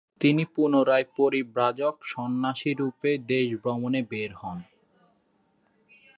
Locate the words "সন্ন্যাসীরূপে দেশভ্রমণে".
2.03-4.01